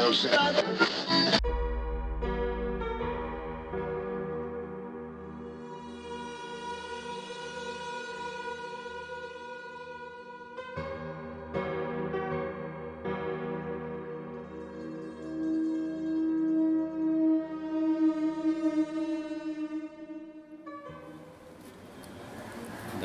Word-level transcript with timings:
know 0.00 0.08
what 0.08 0.90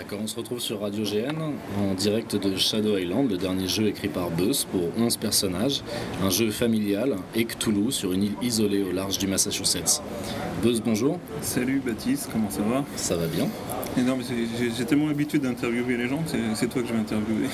D'accord, 0.06 0.20
on 0.24 0.28
se 0.28 0.36
retrouve 0.36 0.60
sur 0.60 0.82
Radio 0.82 1.04
GN 1.04 1.36
en 1.80 1.96
direct 1.96 2.36
de 2.36 2.56
Shadow 2.58 2.96
Island, 2.96 3.28
le 3.28 3.38
dernier 3.38 3.68
jeu 3.68 3.88
écrit 3.88 4.08
par 4.08 4.30
Buzz 4.30 4.68
pour 4.72 4.82
11 5.00 5.18
personnages, 5.18 5.82
un 6.22 6.30
jeu 6.30 6.52
familial 6.52 7.16
et 7.34 7.44
Cthulhu 7.46 7.92
sur 7.92 8.12
une 8.12 8.26
île 8.26 8.36
isolée 8.40 8.84
au 8.84 8.92
large 8.92 9.18
du 9.18 9.26
Massachusetts. 9.26 10.04
Buzz, 10.62 10.80
bonjour. 10.86 11.18
Salut 11.42 11.82
Baptiste, 11.84 12.30
comment 12.32 12.52
ça 12.52 12.62
va? 12.62 12.86
Ça 12.96 13.16
va 13.16 13.26
bien. 13.26 13.48
Et 13.98 14.02
non, 14.02 14.18
mais 14.18 14.24
j'ai- 14.78 14.86
tellement 14.86 15.08
l'habitude 15.08 15.42
d'interviewer 15.42 15.96
les 15.96 16.10
gens 16.10 16.18
que 16.18 16.30
c'est- 16.56 16.68
toi 16.68 16.82
que 16.82 16.88
je 16.88 16.94
vais 16.94 17.00
interviewer. 17.00 17.48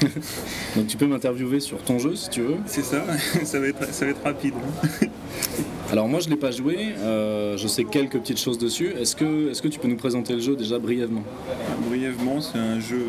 Donc 0.76 0.86
tu 0.86 0.96
peux 0.96 1.06
m'interviewer 1.06 1.60
sur 1.60 1.78
ton 1.82 1.98
jeu 1.98 2.16
si 2.16 2.30
tu 2.30 2.40
veux. 2.40 2.56
C'est 2.66 2.82
ça, 2.84 3.04
ça 3.44 3.60
va 3.60 3.66
être, 3.68 3.92
ça 3.92 4.06
va 4.06 4.10
être 4.12 4.22
rapide. 4.24 4.54
hein. 5.02 5.06
Alors 5.92 6.08
moi 6.08 6.20
je 6.20 6.30
l'ai 6.30 6.36
pas 6.36 6.50
joué, 6.50 6.94
euh, 7.00 7.58
je 7.58 7.68
sais 7.68 7.84
quelques 7.84 8.18
petites 8.18 8.40
choses 8.40 8.56
dessus. 8.56 8.94
Est-ce 8.98 9.14
que, 9.14 9.50
est 9.50 9.60
que 9.60 9.68
tu 9.68 9.78
peux 9.78 9.88
nous 9.88 9.96
présenter 9.96 10.32
le 10.32 10.40
jeu 10.40 10.56
déjà 10.56 10.78
brièvement? 10.78 11.22
Brièvement, 11.86 12.40
c'est 12.40 12.56
un 12.58 12.80
jeu, 12.80 13.02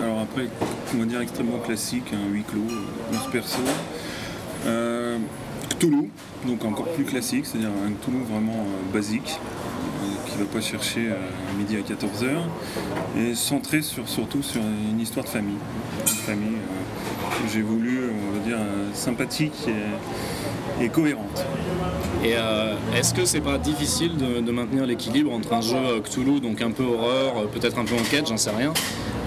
alors 0.00 0.20
après, 0.20 0.46
on 0.94 0.98
va 0.98 1.04
dire 1.06 1.20
extrêmement 1.20 1.58
classique, 1.58 2.04
un 2.12 2.32
huis 2.32 2.44
clos, 2.48 2.60
11 3.12 3.18
persos. 3.32 3.58
Euh, 4.66 5.18
Cthulhu, 5.70 6.10
donc 6.46 6.64
encore 6.64 6.86
plus 6.92 7.02
classique, 7.04 7.46
c'est-à-dire 7.46 7.70
un 7.70 7.90
Cthulhu 7.90 8.22
vraiment 8.30 8.60
euh, 8.68 8.92
basique, 8.94 9.40
euh, 10.32 10.38
qui 10.38 10.38
va 10.38 10.44
pas 10.44 10.60
chercher 10.60 11.10
à 11.10 11.58
midi 11.58 11.76
à 11.76 11.80
14h, 11.80 13.18
et 13.18 13.34
centré 13.34 13.82
sur, 13.82 14.08
surtout 14.08 14.42
sur 14.42 14.60
une 14.60 15.00
histoire 15.00 15.24
de 15.24 15.30
famille. 15.30 15.58
Une 16.00 16.08
famille 16.08 16.56
euh, 16.56 17.42
que 17.42 17.52
j'ai 17.52 17.62
voulu, 17.62 18.00
on 18.10 18.38
va 18.38 18.44
dire, 18.44 18.58
euh, 18.58 18.88
sympathique 18.94 19.68
et, 20.80 20.88
cohérente. 20.88 21.44
Et 22.24 22.34
euh, 22.36 22.74
est-ce 22.96 23.14
que 23.14 23.24
c'est 23.24 23.40
pas 23.40 23.58
difficile 23.58 24.16
de, 24.16 24.40
de 24.40 24.52
maintenir 24.52 24.84
l'équilibre 24.86 25.32
entre 25.32 25.52
un 25.52 25.60
jeu 25.60 25.76
euh, 25.76 26.00
Cthulhu, 26.00 26.40
donc 26.40 26.60
un 26.60 26.70
peu 26.70 26.84
horreur, 26.84 27.38
euh, 27.38 27.46
peut-être 27.46 27.78
un 27.78 27.84
peu 27.84 27.94
enquête, 27.94 28.26
j'en 28.28 28.36
sais 28.36 28.50
rien, 28.50 28.72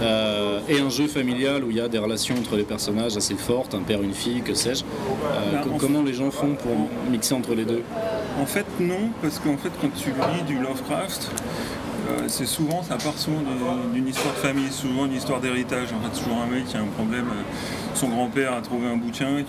euh, 0.01 0.59
et 0.67 0.79
un 0.79 0.89
jeu 0.89 1.07
familial 1.07 1.63
où 1.63 1.69
il 1.71 1.77
y 1.77 1.81
a 1.81 1.87
des 1.87 1.97
relations 1.99 2.35
entre 2.37 2.55
les 2.57 2.63
personnages 2.63 3.15
assez 3.17 3.35
fortes, 3.35 3.73
un 3.75 3.79
père, 3.81 4.01
une 4.01 4.13
fille, 4.13 4.41
que 4.41 4.53
sais-je 4.53 4.83
Euh, 4.83 5.51
Bah, 5.53 5.61
co- 5.63 5.69
en 5.71 5.77
Comment 5.77 6.03
les 6.03 6.13
gens 6.13 6.31
font 6.31 6.55
pour 6.55 6.71
mixer 7.09 7.33
entre 7.33 7.53
les 7.55 7.65
deux? 7.65 7.81
En 8.41 8.45
fait, 8.45 8.65
non, 8.79 9.09
parce 9.21 9.39
qu'en 9.39 9.57
fait, 9.57 9.71
quand 9.81 9.89
tu 9.95 10.09
lis 10.09 10.43
du 10.45 10.59
Lovecraft, 10.61 11.31
euh, 12.09 12.25
c'est 12.27 12.45
souvent, 12.45 12.83
ça 12.83 12.97
part 12.97 13.17
souvent 13.17 13.39
d'une- 13.93 14.07
histoire 14.07 14.33
de 14.33 14.39
famille, 14.39 14.71
souvent 14.71 15.05
une 15.05 15.13
histoire 15.13 15.39
d'héritage. 15.39 15.87
En 15.93 16.01
fait, 16.03 16.19
toujours 16.21 16.37
un 16.41 16.47
mec 16.53 16.65
qui 16.65 16.75
a 16.77 16.81
un 16.81 16.85
problème. 16.85 17.25
Son 17.95 18.09
grand-père 18.09 18.53
a 18.53 18.61
trouvé 18.61 18.87
un 18.87 18.97
bouquin 18.97 19.41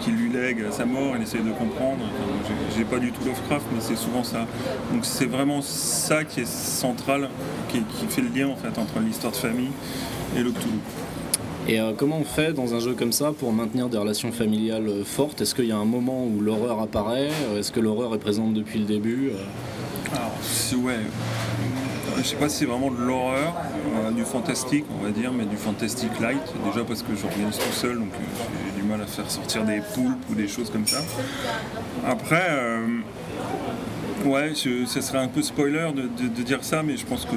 qui 0.00 0.10
lui 0.12 0.30
lègue 0.32 0.64
à 0.68 0.70
sa 0.72 0.84
mort, 0.86 1.14
il 1.16 1.22
essaie 1.22 1.38
de 1.38 1.50
comprendre. 1.50 2.04
Enfin, 2.42 2.54
J'ai 2.76 2.84
pas 2.84 2.98
du 2.98 3.10
tout 3.10 3.24
Lovecraft, 3.24 3.66
mais 3.74 3.80
c'est 3.80 3.96
souvent 3.96 4.22
ça. 4.22 4.46
Donc 4.92 5.04
c'est 5.04 5.26
vraiment 5.26 5.60
ça 5.60 6.22
qui 6.24 6.40
est 6.42 6.46
central, 6.48 7.28
qui, 7.70 7.80
qui 7.82 8.06
fait 8.08 8.22
le 8.22 8.28
lien 8.28 8.48
en 8.48 8.56
fait 8.56 8.78
entre 8.78 9.00
l'histoire 9.00 9.32
de 9.32 9.36
famille 9.38 9.70
et 10.36 10.42
le 10.42 10.50
Cthulhu. 10.50 10.78
Et 11.68 11.78
euh, 11.78 11.92
comment 11.96 12.18
on 12.18 12.24
fait 12.24 12.52
dans 12.52 12.74
un 12.74 12.80
jeu 12.80 12.94
comme 12.94 13.12
ça 13.12 13.32
pour 13.32 13.52
maintenir 13.52 13.88
des 13.88 13.98
relations 13.98 14.32
familiales 14.32 14.88
euh, 14.88 15.04
fortes? 15.04 15.40
Est-ce 15.40 15.54
qu'il 15.54 15.66
y 15.66 15.72
a 15.72 15.76
un 15.76 15.84
moment 15.84 16.24
où 16.24 16.40
l'horreur 16.40 16.80
apparaît? 16.80 17.28
Euh, 17.50 17.60
Est-ce 17.60 17.70
que 17.70 17.80
l'horreur 17.80 18.14
est 18.14 18.18
présente 18.18 18.54
depuis 18.54 18.78
le 18.78 18.86
début 18.86 19.30
Alors, 20.12 20.32
ouais. 20.84 20.98
Je 22.18 22.22
sais 22.22 22.36
pas 22.36 22.48
si 22.48 22.58
c'est 22.58 22.64
vraiment 22.66 22.90
de 22.90 23.00
l'horreur, 23.00 23.54
euh, 23.94 24.10
du 24.10 24.24
fantastique, 24.24 24.84
on 24.98 25.04
va 25.04 25.10
dire, 25.10 25.32
mais 25.32 25.44
du 25.44 25.56
fantastique 25.56 26.20
light. 26.20 26.42
Déjà 26.66 26.84
parce 26.84 27.02
que 27.02 27.14
j'organise 27.14 27.56
tout 27.56 27.72
seul, 27.72 27.98
donc 27.98 28.08
j'ai 28.12 28.82
du 28.82 28.86
mal 28.86 29.00
à 29.00 29.06
faire 29.06 29.30
sortir 29.30 29.64
des 29.64 29.80
poulpes 29.94 30.22
ou 30.30 30.34
des 30.34 30.48
choses 30.48 30.70
comme 30.70 30.86
ça. 30.86 30.98
Après, 32.06 32.46
euh, 32.50 32.86
ouais, 34.24 34.52
je- 34.54 34.84
ça 34.86 35.00
serait 35.00 35.18
un 35.18 35.28
peu 35.28 35.42
spoiler 35.42 35.88
de, 35.94 36.02
de- 36.02 36.28
de 36.34 36.42
dire 36.42 36.62
ça, 36.62 36.82
mais 36.82 36.96
je 36.96 37.04
pense 37.06 37.24
que, 37.24 37.36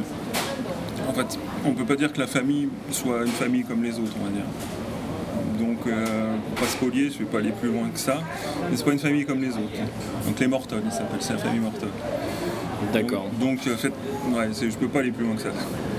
en 1.08 1.14
fait, 1.14 1.38
on 1.66 1.72
peut 1.74 1.86
pas 1.86 1.96
dire 1.96 2.12
que 2.12 2.20
la 2.20 2.28
famille 2.28 2.70
soit 2.92 3.22
une 3.26 3.32
famille 3.32 3.64
comme 3.64 3.84
les 3.84 3.94
autres, 4.00 4.14
on 4.22 4.26
va 4.26 4.32
dire. 4.32 4.46
Donc, 5.60 5.88
euh, 5.88 6.36
pour 6.56 6.66
pas 6.66 6.72
spolier, 6.72 7.10
je 7.12 7.20
vais 7.20 7.26
pas 7.26 7.40
aller 7.40 7.52
plus 7.52 7.70
loin 7.72 7.88
que 7.94 8.00
ça, 8.00 8.22
mais 8.70 8.76
c'est 8.78 8.86
pas 8.86 8.92
une 8.92 9.00
famille 9.00 9.26
comme 9.26 9.42
les 9.42 9.50
autres. 9.52 9.80
Donc 10.26 10.40
les 10.40 10.48
Morton, 10.48 10.78
ils 10.86 10.92
s'appellent, 10.92 11.22
c'est 11.22 11.34
la 11.34 11.40
famille 11.40 11.60
Morton. 11.62 11.88
D'accord, 12.94 13.28
Donc, 13.40 13.60
en 13.74 13.78
fait, 13.78 13.88
ouais, 14.36 14.50
je 14.62 14.76
peux 14.76 14.88
pas 14.88 15.00
aller 15.00 15.12
plus 15.12 15.26
loin 15.26 15.36
que 15.36 15.42
ça. 15.44 15.50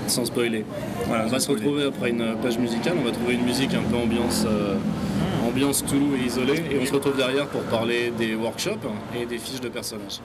Sans 0.07 0.25
spoiler. 0.25 0.65
Voilà, 1.07 1.25
On 1.25 1.29
va 1.29 1.39
se 1.39 1.49
retrouver 1.51 1.85
après 1.85 2.09
une 2.09 2.35
page 2.41 2.57
musicale, 2.57 2.95
on 2.99 3.03
va 3.03 3.11
trouver 3.11 3.35
une 3.35 3.43
musique 3.43 3.73
un 3.73 3.81
peu 3.81 3.95
ambiance, 3.97 4.45
euh, 4.47 4.75
ambiance 5.47 5.83
Cthulhu 5.83 6.17
et 6.21 6.25
isolée, 6.25 6.61
et 6.71 6.79
on 6.81 6.85
se 6.85 6.93
retrouve 6.93 7.17
derrière 7.17 7.47
pour 7.47 7.61
parler 7.63 8.11
des 8.17 8.35
workshops 8.35 8.87
et 9.19 9.25
des 9.25 9.37
fiches 9.37 9.61
de 9.61 9.69
personnages. 9.69 10.19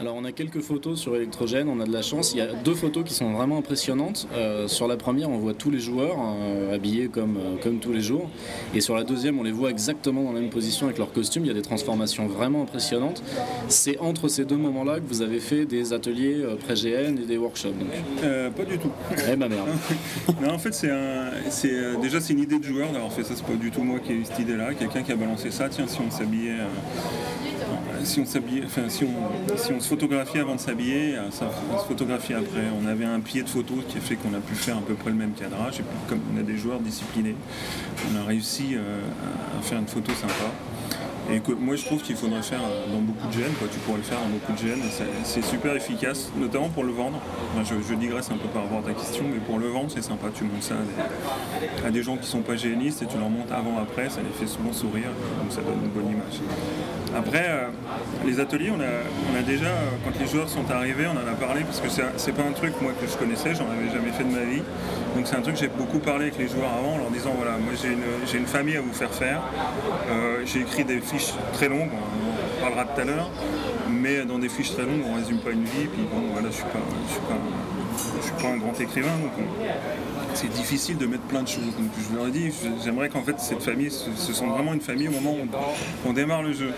Alors 0.00 0.16
on 0.16 0.24
a 0.24 0.32
quelques 0.32 0.62
photos 0.62 0.98
sur 0.98 1.14
électrogène, 1.14 1.68
on 1.68 1.78
a 1.78 1.84
de 1.84 1.92
la 1.92 2.00
chance. 2.00 2.32
Il 2.32 2.38
y 2.38 2.40
a 2.40 2.54
deux 2.54 2.74
photos 2.74 3.04
qui 3.04 3.12
sont 3.12 3.34
vraiment 3.34 3.58
impressionnantes. 3.58 4.26
Euh, 4.32 4.66
sur 4.66 4.88
la 4.88 4.96
première, 4.96 5.28
on 5.28 5.36
voit 5.36 5.52
tous 5.52 5.70
les 5.70 5.78
joueurs 5.78 6.16
euh, 6.18 6.74
habillés 6.74 7.08
comme, 7.08 7.36
euh, 7.36 7.56
comme 7.62 7.80
tous 7.80 7.92
les 7.92 8.00
jours. 8.00 8.30
Et 8.74 8.80
sur 8.80 8.94
la 8.94 9.04
deuxième, 9.04 9.38
on 9.38 9.42
les 9.42 9.52
voit 9.52 9.68
exactement 9.68 10.22
dans 10.22 10.32
la 10.32 10.40
même 10.40 10.48
position 10.48 10.86
avec 10.86 10.96
leur 10.96 11.12
costume. 11.12 11.44
Il 11.44 11.48
y 11.48 11.50
a 11.50 11.54
des 11.54 11.60
transformations 11.60 12.26
vraiment 12.28 12.62
impressionnantes. 12.62 13.22
C'est 13.68 13.98
entre 13.98 14.28
ces 14.28 14.46
deux 14.46 14.56
moments-là 14.56 15.00
que 15.00 15.06
vous 15.06 15.20
avez 15.20 15.38
fait 15.38 15.66
des 15.66 15.92
ateliers 15.92 16.46
pré-GN 16.64 17.18
et 17.22 17.26
des 17.26 17.36
workshops. 17.36 17.68
Donc. 17.68 18.54
Pas 18.56 18.64
du 18.64 18.78
tout. 18.78 18.92
Eh 19.30 19.36
ben 19.36 19.50
merde. 19.50 19.68
non, 20.42 20.54
en 20.54 20.58
fait, 20.58 20.72
c'est 20.72 20.90
un, 20.90 22.00
déjà 22.00 22.22
c'est 22.22 22.32
une 22.32 22.40
idée 22.40 22.58
de 22.58 22.64
joueur 22.64 22.90
d'avoir 22.90 23.12
fait 23.12 23.22
ça. 23.22 23.34
C'est 23.36 23.44
pas 23.44 23.52
du 23.52 23.70
tout 23.70 23.82
moi 23.82 23.98
qui 23.98 24.12
ai 24.12 24.14
eu 24.14 24.24
cette 24.24 24.38
idée-là. 24.38 24.72
Quelqu'un 24.72 25.02
qui 25.02 25.12
a 25.12 25.16
balancé 25.16 25.50
ça. 25.50 25.68
Tiens, 25.68 25.86
si 25.86 25.98
on 26.00 26.10
s'habillait, 26.10 26.56
si 28.04 28.20
on 28.20 29.80
se 29.80 29.88
photographiait 29.88 30.40
avant 30.40 30.54
de 30.54 30.60
s'habiller, 30.60 31.16
euh, 31.16 31.28
on 31.74 31.78
se 31.78 31.84
photographiait 31.86 32.36
après. 32.36 32.64
On 32.82 32.86
avait 32.86 33.04
un 33.04 33.20
pied 33.20 33.42
de 33.42 33.48
photo 33.48 33.74
qui 33.88 33.98
a 33.98 34.00
fait 34.00 34.16
qu'on 34.16 34.34
a 34.34 34.40
pu 34.40 34.54
faire 34.54 34.78
à 34.78 34.80
peu 34.82 34.94
près 34.94 35.10
le 35.10 35.16
même 35.16 35.32
cadrage. 35.32 35.80
Et 35.80 35.82
puis, 35.82 35.98
comme 36.08 36.20
on 36.34 36.38
a 36.38 36.42
des 36.42 36.56
joueurs 36.56 36.80
disciplinés, 36.80 37.36
on 38.12 38.20
a 38.20 38.24
réussi 38.24 38.74
euh, 38.74 39.00
à- 39.58 39.62
faire 39.62 39.78
une 39.78 39.86
photo 39.86 40.12
sympa. 40.12 40.50
Et 41.32 41.38
que 41.38 41.52
moi 41.52 41.76
je 41.76 41.84
trouve 41.84 42.02
qu'il 42.02 42.16
faudrait 42.16 42.42
faire 42.42 42.60
euh, 42.60 42.92
dans 42.92 43.00
beaucoup 43.00 43.28
de 43.28 43.32
gènes, 43.32 43.52
tu 43.70 43.78
pourrais 43.80 43.98
le 43.98 44.02
faire 44.02 44.18
dans 44.18 44.30
beaucoup 44.30 44.52
de 44.52 44.58
gènes, 44.58 44.82
c'est- 45.22 45.42
super 45.42 45.76
efficace, 45.76 46.30
notamment 46.36 46.70
pour 46.70 46.82
le 46.82 46.92
vendre. 46.92 47.20
Je, 47.62 47.94
digresse 47.94 48.30
un 48.30 48.36
peu 48.36 48.48
par 48.48 48.62
rapport 48.62 48.78
à 48.78 48.82
ta 48.82 48.94
question, 48.94 49.24
mais 49.30 49.38
pour 49.38 49.58
le 49.58 49.68
vendre 49.68 49.90
c'est 49.94 50.02
sympa, 50.02 50.28
tu 50.34 50.44
montres 50.44 50.62
ça 50.64 50.74
à 51.84 51.90
des, 51.90 52.02
gens 52.02 52.16
qui 52.16 52.26
sont 52.26 52.40
pas 52.40 52.56
génistes 52.56 53.02
et 53.02 53.06
tu 53.06 53.18
leur 53.18 53.28
montres 53.28 53.52
avant 53.52 53.78
après, 53.80 54.08
ça 54.08 54.20
les 54.22 54.30
fait 54.30 54.50
souvent 54.50 54.72
sourire, 54.72 55.10
donc 55.40 55.52
ça 55.52 55.60
donne 55.60 55.78
une 55.84 55.90
bonne 55.90 56.10
image. 56.10 56.40
Après, 57.16 57.44
euh, 57.48 57.68
les 58.24 58.38
ateliers, 58.38 58.70
on 58.70 58.80
a, 58.80 59.42
déjà, 59.42 59.70
quand 60.04 60.18
les 60.18 60.26
joueurs 60.26 60.48
sont 60.48 60.70
arrivés, 60.70 61.06
on 61.06 61.16
en 61.16 61.28
a 61.28 61.34
parlé, 61.34 61.62
parce 61.62 61.80
que 61.80 61.88
c'est- 61.88 62.32
pas 62.32 62.42
un 62.42 62.52
truc 62.52 62.72
moi 62.80 62.92
que 63.00 63.06
je 63.06 63.16
connaissais, 63.16 63.54
j'en 63.54 63.66
avais 63.66 63.90
jamais 63.92 64.12
fait 64.12 64.22
de 64.22 64.30
ma 64.30 64.44
vie. 64.44 64.62
Donc 65.16 65.26
c'est 65.26 65.34
un 65.34 65.40
truc 65.40 65.54
que 65.54 65.60
j'ai 65.60 65.68
beaucoup 65.68 65.98
parlé 65.98 66.26
avec 66.26 66.38
les 66.38 66.46
joueurs 66.46 66.70
avant, 66.72 66.94
en 66.94 66.98
leur 66.98 67.10
disant 67.10 67.32
voilà, 67.36 67.52
moi 67.58 67.72
j'ai 67.74 68.38
une, 68.38 68.46
famille 68.46 68.76
à 68.76 68.80
vous 68.80 68.92
faire 68.92 69.12
faire. 69.12 69.40
Euh, 70.10 70.42
j'ai 70.46 70.60
écrit 70.60 70.84
des 70.84 71.00
fiches 71.00 71.34
très 71.52 71.68
longues, 71.68 71.90
on 71.92 72.58
en 72.58 72.60
parlera 72.60 72.84
tout 72.84 73.00
à 73.00 73.04
l'heure, 73.04 73.30
mais 73.90 74.24
dans 74.24 74.38
des 74.38 74.48
fiches 74.48 74.72
très 74.72 74.82
longues, 74.82 75.02
on 75.10 75.16
résume 75.16 75.38
pas 75.38 75.50
une 75.50 75.64
vie. 75.64 75.88
Puis 75.92 76.06
bon, 76.12 76.22
voilà, 76.32 76.48
je 76.48 76.54
suis 76.54 76.64
pas, 76.64 76.78
suis 78.22 78.32
pas, 78.42 78.48
un 78.48 78.58
grand 78.58 78.80
écrivain, 78.80 79.16
donc 79.20 79.32
on- 79.38 80.19
c'est 80.34 80.52
difficile 80.52 80.96
de 80.96 81.06
mettre 81.06 81.22
plein 81.24 81.42
de 81.42 81.48
choses. 81.48 81.64
Donc 81.64 81.90
je 82.10 82.16
leur 82.16 82.28
ai 82.28 82.30
dit, 82.30 82.50
j'aimerais 82.84 83.08
qu'en 83.08 83.22
fait 83.22 83.38
cette 83.38 83.62
famille 83.62 83.90
se, 83.90 84.10
se 84.16 84.32
sente 84.32 84.50
vraiment 84.50 84.72
une 84.72 84.80
famille 84.80 85.08
au 85.08 85.12
moment 85.12 85.32
où 85.32 85.48
on, 86.06 86.10
on 86.10 86.12
démarre 86.12 86.42
le 86.42 86.52
jeu. 86.52 86.72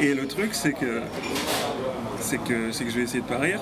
Et 0.00 0.14
le 0.14 0.26
truc, 0.26 0.50
c'est 0.52 0.72
que 0.72 1.00
c'est 2.20 2.38
que, 2.38 2.70
que 2.70 2.90
je 2.90 2.96
vais 2.96 3.02
essayer 3.02 3.20
de 3.20 3.26
pas 3.26 3.38
rire. 3.38 3.60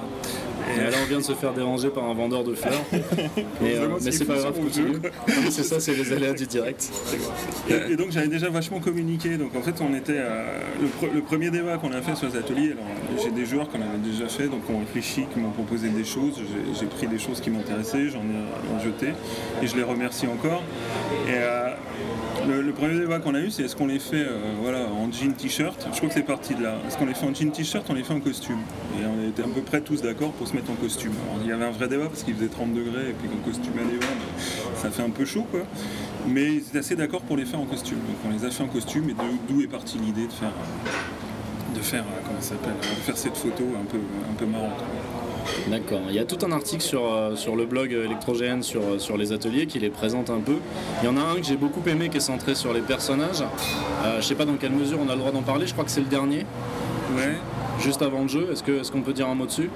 Et 0.77 0.81
là, 0.81 0.97
on 1.03 1.07
vient 1.07 1.19
de 1.19 1.25
se 1.25 1.33
faire 1.33 1.55
déranger 1.55 1.89
par 1.89 2.05
un 2.05 2.15
vendeur 2.15 2.45
de 2.45 2.55
fleurs. 2.55 2.85
mais 4.05 4.11
s'il 4.11 4.21
c'est 4.21 4.25
pas 4.27 4.37
grave, 4.37 4.55
mais 5.27 5.51
c'est 5.51 5.63
ça, 5.63 5.81
c'est 5.81 5.95
les 5.95 6.13
aléas 6.13 6.33
du 6.33 6.47
direct. 6.47 6.91
Et, 7.69 7.93
et 7.93 7.97
donc 7.97 8.11
j'avais 8.11 8.29
déjà 8.29 8.49
vachement 8.51 8.81
communiqué. 8.81 9.37
Donc 9.37 9.55
en 9.57 9.63
fait, 9.63 9.75
on 9.81 9.95
était 9.95 10.19
à- 10.19 10.45
le, 10.81 10.87
pre- 10.89 11.13
le 11.15 11.21
premier 11.23 11.51
débat 11.51 11.77
qu'on 11.79 11.93
a 11.93 12.01
fait 12.03 12.15
sur 12.15 12.29
les 12.29 12.37
ateliers. 12.37 12.73
Alors 12.73 13.23
j'ai 13.23 13.31
des 13.31 13.47
joueurs 13.47 13.69
qu'on 13.69 13.81
avait 13.83 13.99
déjà 14.03 14.29
fait, 14.29 14.47
donc 14.49 14.69
ont 14.71 14.79
réfléchi, 14.79 15.25
qui 15.33 15.41
m'ont 15.41 15.51
proposé 15.51 15.89
des 15.89 16.05
choses. 16.05 16.35
J'ai- 16.37 16.81
J'ai 16.81 16.87
pris 16.87 17.07
des 17.07 17.19
choses 17.19 17.41
qui 17.41 17.51
m'intéressaient, 17.51 18.09
j'en 18.09 18.21
ai 18.21 18.85
jeté 18.85 19.09
et 19.63 19.67
je 19.67 19.77
les 19.77 19.83
remercie 19.83 20.27
encore. 20.27 20.63
Et 21.29 21.33
euh, 21.35 21.71
le, 22.49 22.73
premier 22.73 22.99
débat 22.99 23.19
qu'on 23.19 23.35
a 23.35 23.41
eu, 23.41 23.51
c'est 23.51 23.63
est-ce 23.65 23.77
qu'on 23.77 23.87
les 23.87 23.99
fait 23.99 24.25
euh, 24.25 24.55
voilà, 24.61 24.87
en 24.87 25.11
jean 25.13 25.33
t-shirt? 25.35 25.87
Je 25.93 25.97
crois 25.97 26.09
que 26.09 26.15
c'est 26.15 26.23
parti 26.23 26.55
de 26.55 26.63
là. 26.63 26.77
Est-ce 26.87 26.97
qu'on 26.97 27.07
les 27.07 27.15
fait 27.15 27.27
en 27.27 27.35
jean 27.35 27.51
t-shirt 27.51 27.87
On 27.89 27.95
les 27.95 28.03
fait 28.03 28.15
en 28.15 28.21
costume? 28.21 28.59
Et 28.99 29.05
on 29.05 29.29
était 29.29 29.43
à 29.43 29.47
peu 29.47 29.61
près 29.61 29.81
tous 29.81 30.03
d'accord 30.03 30.33
pour 30.33 30.49
se 30.49 30.55
mettre 30.55 30.71
en 30.71 30.75
costume. 30.75 31.13
Il 31.43 31.49
y 31.49 31.53
avait 31.53 31.65
un 31.65 31.71
vrai 31.71 31.89
débat 31.89 32.07
parce 32.07 32.23
qu'il 32.23 32.35
faisait 32.35 32.49
30 32.49 32.73
degrés 32.73 33.11
et 33.11 33.13
puis 33.13 33.29
qu'en 33.29 33.49
costume 33.49 33.73
à 33.79 33.83
l'hiver, 33.83 34.01
ben, 34.01 34.75
ça 34.77 34.91
fait 34.91 35.03
un 35.03 35.11
peu 35.11 35.25
chaud 35.25 35.47
quoi. 35.51 35.61
Mais 36.27 36.55
ils 36.55 36.59
étaient 36.59 36.79
assez 36.79 36.97
d'accord 36.97 37.23
pour 37.23 37.37
les 37.37 37.45
faire 37.45 37.61
en 37.61 37.67
costume. 37.67 37.99
Donc 37.99 38.17
on 38.27 38.31
les 38.31 38.45
a 38.45 38.51
fait 38.51 38.63
en 38.63 38.69
costume 38.69 39.11
et 39.11 39.15
d'où 39.49 39.61
est 39.61 39.69
partie 39.69 39.99
l'idée 39.99 40.27
de 40.27 40.33
faire, 40.33 40.49
euh, 40.49 41.77
de 41.77 41.83
faire, 41.83 42.03
euh, 42.03 42.21
comment 42.27 42.41
ça 42.41 42.55
faire 43.05 43.17
cette 43.17 43.37
photo 43.37 43.65
un 43.81 43.85
peu, 43.85 43.99
un 43.99 44.35
peu 44.35 44.47
marrante. 44.47 44.83
D'accord. 45.69 46.01
Il 46.09 46.15
y 46.15 46.19
a 46.19 46.25
tout 46.25 46.39
un 46.47 46.53
article 46.53 46.83
sur, 46.83 47.05
euh, 47.13 47.37
sur 47.37 47.57
le 47.57 47.67
blog 47.67 47.93
électrogène 47.93 48.63
sur, 48.63 48.83
euh, 48.83 48.99
sur 48.99 49.17
les 49.17 49.33
ateliers 49.33 49.67
qui 49.67 49.79
les 49.79 49.91
présente 49.91 50.31
un 50.31 50.41
peu. 50.41 50.57
Il 51.03 51.07
y 51.07 51.09
en 51.09 51.17
a 51.17 51.21
un 51.21 51.37
que 51.37 51.43
j'ai 51.45 51.57
beaucoup 51.57 51.83
aimé 51.89 52.09
qui 52.09 52.17
est 52.19 52.21
centré 52.21 52.55
sur 52.55 52.73
les 52.73 52.81
personnages. 52.81 53.43
Euh, 54.05 54.21
je 54.21 54.27
sais 54.27 54.35
pas 54.35 54.45
dans 54.45 54.55
quelle 54.57 54.73
mesure 54.73 54.99
on 55.05 55.09
a 55.09 55.13
le 55.13 55.19
droit 55.21 55.33
d'en 55.33 55.43
parler, 55.43 55.67
je 55.67 55.73
crois 55.73 55.85
que 55.85 55.91
c'est 55.91 56.01
le 56.01 56.07
dernier, 56.07 56.47
Ouais. 57.17 57.37
juste 57.81 58.03
avant 58.03 58.23
le 58.23 58.29
jeu. 58.29 58.49
Est-ce 58.53 58.91
qu'on 58.93 59.01
peut 59.03 59.13
dire 59.13 59.29
un 59.29 59.35
mot 59.35 59.47
dessus? 59.47 59.71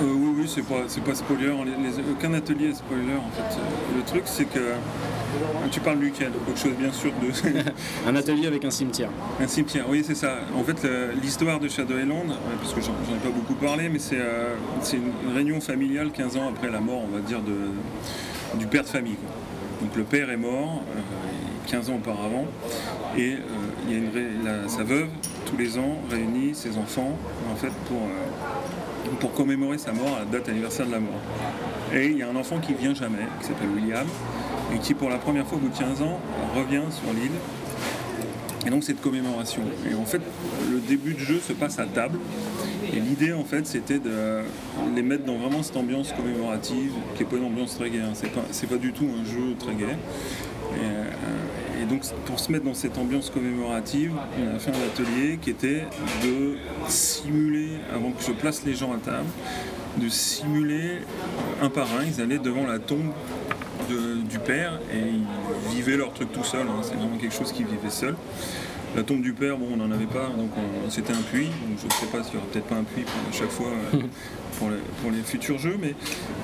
Euh, 0.00 0.04
oui, 0.04 0.34
oui, 0.40 0.50
c'est 0.52 0.62
pas, 0.66 0.82
c'est 0.88 1.02
pas 1.02 1.14
spoiler. 1.14 1.46
Les- 1.64 1.88
les- 1.90 2.10
aucun 2.10 2.32
atelier 2.34 2.68
est 2.70 2.74
spoiler 2.74 3.14
en 3.16 3.30
fait. 3.36 3.58
Le 3.96 4.02
truc 4.04 4.22
c'est 4.26 4.44
que 4.46 4.60
tu 5.70 5.80
parles 5.80 5.98
duquel 5.98 6.30
Quelque 6.46 6.58
chose 6.58 6.72
bien 6.78 6.92
sûr 6.92 7.12
de 7.22 7.30
Un 8.10 8.16
atelier 8.16 8.46
avec 8.46 8.64
un 8.64 8.70
cimetière. 8.70 9.08
un 9.40 9.46
cimetière. 9.46 9.84
Oui, 9.88 10.02
c'est 10.06 10.14
ça. 10.14 10.36
En 10.56 10.62
fait, 10.64 10.86
l'histoire 11.22 11.58
de 11.60 11.68
Shadow 11.68 11.98
Island, 11.98 12.30
euh, 12.30 12.34
parce 12.60 12.72
que 12.74 12.80
j'en 12.80 12.92
ai 12.92 13.18
pas 13.22 13.30
beaucoup 13.34 13.54
parlé, 13.54 13.88
mais 13.88 13.98
c'est 13.98 14.18
euh, 14.20 14.54
une 14.92 15.34
réunion 15.34 15.60
familiale 15.60 16.10
15 16.12 16.36
ans 16.36 16.48
après 16.48 16.70
la 16.70 16.80
mort, 16.80 17.02
on 17.10 17.14
va 17.14 17.20
dire, 17.20 17.40
de, 17.40 18.58
du 18.58 18.66
père 18.66 18.82
de 18.82 18.88
famille. 18.88 19.14
quoi. 19.16 19.30
Donc 19.86 19.96
le 19.96 20.04
père 20.04 20.30
est 20.30 20.36
mort 20.36 20.82
euh, 20.96 21.00
15 21.70 21.90
ans 21.90 21.94
auparavant, 21.96 22.46
et 23.16 23.32
euh, 23.34 23.36
il 23.86 23.92
y 23.92 23.94
a 23.94 23.98
une 23.98 24.10
ré- 24.10 24.26
la- 24.44 24.68
sa 24.68 24.82
veuve 24.84 25.08
tous 25.46 25.56
les 25.56 25.76
ans 25.78 25.98
réunit 26.10 26.54
ses 26.54 26.76
enfants 26.78 27.16
en 27.52 27.56
fait 27.56 27.72
pour 27.88 27.98
euh, 27.98 29.10
pour 29.20 29.32
commémorer 29.32 29.78
sa 29.78 29.92
mort 29.92 30.16
à 30.16 30.20
la 30.20 30.24
date 30.26 30.48
anniversaire 30.48 30.86
de 30.86 30.92
la 30.92 31.00
mort. 31.00 31.20
Et 31.92 32.06
il 32.06 32.16
y 32.18 32.22
a 32.22 32.28
un 32.28 32.36
enfant 32.36 32.58
qui 32.58 32.72
vient 32.74 32.94
jamais, 32.94 33.26
qui 33.40 33.46
s'appelle 33.48 33.68
William, 33.74 34.06
et 34.74 34.78
qui 34.78 34.94
pour 34.94 35.10
la 35.10 35.18
première 35.18 35.46
fois 35.46 35.58
au 35.58 35.60
bout 35.60 35.68
de 35.68 35.78
15 35.78 36.02
ans 36.02 36.18
revient 36.56 36.82
sur 36.90 37.12
l'île. 37.12 37.32
Et 38.64 38.70
donc 38.70 38.84
cette 38.84 39.00
commémoration. 39.00 39.62
Et 39.90 39.94
en 39.94 40.04
fait, 40.04 40.20
le 40.70 40.78
début 40.78 41.14
de 41.14 41.18
jeu 41.18 41.40
se 41.40 41.52
passe 41.52 41.78
à 41.80 41.86
table. 41.86 42.18
Et 42.94 43.00
l'idée 43.00 43.32
en 43.32 43.44
fait 43.44 43.66
c'était 43.66 43.98
de 43.98 44.42
les 44.94 45.02
mettre 45.02 45.24
dans 45.24 45.36
vraiment 45.36 45.62
cette 45.62 45.76
ambiance 45.76 46.12
commémorative, 46.12 46.92
qui 47.16 47.22
n'est 47.22 47.28
pas 47.28 47.36
une 47.36 47.44
ambiance 47.44 47.76
très 47.76 47.90
gaie, 47.90 48.00
hein. 48.00 48.12
c'est 48.14 48.68
pas, 48.68 48.76
du 48.76 48.92
tout 48.92 49.08
un 49.20 49.24
jeu 49.24 49.54
très 49.58 49.74
gai. 49.74 49.86
Et, 49.86 50.84
euh, 50.84 51.82
et 51.82 51.84
donc 51.86 52.02
pour 52.26 52.38
se 52.38 52.52
mettre 52.52 52.64
dans 52.64 52.74
cette 52.74 52.96
ambiance 52.98 53.30
commémorative, 53.30 54.12
on 54.38 54.56
a 54.56 54.58
fait 54.58 54.70
un 54.70 54.86
atelier 54.86 55.38
qui 55.40 55.50
était 55.50 55.84
de 56.22 56.56
simuler, 56.86 57.70
avant 57.94 58.10
que 58.12 58.22
je 58.22 58.32
place 58.32 58.62
les 58.64 58.74
gens 58.74 58.92
à 58.92 58.98
table, 58.98 59.26
de 59.96 60.08
simuler 60.08 60.98
un 61.60 61.68
par 61.68 61.86
un, 61.98 62.04
ils 62.04 62.20
allaient 62.20 62.38
devant 62.38 62.66
la 62.66 62.78
tombe 62.78 63.10
de- 63.92 64.22
du 64.22 64.38
père 64.38 64.78
et 64.92 64.98
ils 65.70 65.74
vivaient 65.76 65.96
leur 65.96 66.12
truc 66.12 66.32
tout 66.32 66.44
seul, 66.44 66.62
hein. 66.62 66.80
c'est 66.82 66.94
vraiment 66.94 67.16
quelque 67.16 67.34
chose 67.34 67.52
qu'ils 67.52 67.66
vivaient 67.66 67.90
seuls. 67.90 68.16
La 68.94 69.02
tombe 69.02 69.22
du 69.22 69.32
père, 69.32 69.56
bon, 69.56 69.68
on 69.72 69.76
n'en 69.78 69.90
avait 69.90 70.04
pas, 70.06 70.26
donc 70.36 70.50
on- 70.56 70.90
c'était 70.90 71.12
un 71.14 71.22
puits. 71.32 71.46
Donc 71.46 71.78
je 71.80 71.86
ne 71.86 71.92
sais 71.92 72.06
pas 72.06 72.22
s'il 72.22 72.34
n'y 72.34 72.38
aura 72.40 72.46
peut-être 72.52 72.66
pas 72.66 72.76
un 72.76 72.84
puits 72.84 73.04
pour, 73.04 73.12
à 73.30 73.32
chaque 73.32 73.50
fois 73.50 73.68
euh, 73.94 73.98
pour, 74.58 74.68
les, 74.70 74.76
pour 75.00 75.10
les 75.10 75.22
futurs 75.22 75.58
jeux, 75.58 75.78
mais 75.80 75.94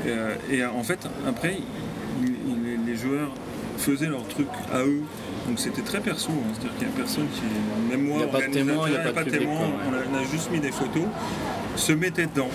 euh, 0.06 0.34
et 0.50 0.62
euh, 0.62 0.70
en 0.70 0.82
fait 0.82 0.98
après 1.26 1.58
il- 2.22 2.28
il- 2.28 2.86
les 2.86 2.96
joueurs 2.96 3.30
faisaient 3.76 4.06
leur 4.08 4.26
truc 4.28 4.48
à 4.72 4.80
eux. 4.82 5.02
Donc 5.46 5.58
c'était 5.58 5.82
très 5.82 6.00
perso, 6.00 6.30
hein. 6.30 6.52
c'est-à-dire 6.54 6.76
qu'il 6.78 6.88
n'y 6.88 6.92
a 6.94 6.96
personne 6.96 7.26
qui, 7.34 7.40
même 7.90 8.02
moi, 8.06 8.18
Il 8.20 8.24
a 8.24 8.26
pas 8.28 8.46
de 8.46 8.52
témoin, 8.52 8.86
il 8.88 8.92
y 8.92 8.96
a 8.96 9.00
pas 9.12 9.20
de 9.24 9.30
public, 9.30 9.40
témoin, 9.40 9.56
quoi, 9.58 9.66
ouais. 9.68 10.04
on, 10.12 10.14
a, 10.16 10.18
on 10.20 10.22
a 10.22 10.24
juste 10.30 10.50
mis 10.50 10.60
des 10.60 10.72
photos, 10.72 11.04
se 11.76 11.92
mettait 11.92 12.26
dedans 12.26 12.50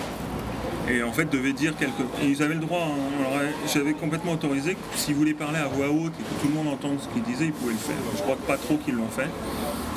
et 0.88 1.02
en 1.02 1.12
fait 1.12 1.30
devait 1.30 1.52
dire 1.52 1.76
quelque 1.76 2.02
ils 2.22 2.42
avaient 2.42 2.54
le 2.54 2.60
droit 2.60 2.82
hein. 2.82 3.24
Euh, 3.36 3.50
j'avais 3.72 3.94
complètement 3.94 4.32
autorisé 4.32 4.74
que 4.74 4.78
s'ils 4.96 5.14
voulaient 5.14 5.34
parler 5.34 5.58
à 5.58 5.66
voix 5.66 5.88
haute 5.88 6.12
et 6.18 6.22
que 6.22 6.42
tout 6.42 6.48
le 6.48 6.54
monde 6.54 6.68
entende 6.68 6.98
ce 7.00 7.08
qu'ils 7.08 7.22
disaient 7.22 7.46
ils 7.46 7.52
pouvaient 7.52 7.72
le 7.72 7.78
faire 7.78 7.96
je 8.16 8.22
crois 8.22 8.36
pas 8.36 8.56
trop 8.56 8.76
qu'ils 8.76 8.94
l'ont 8.94 9.08
fait 9.08 9.28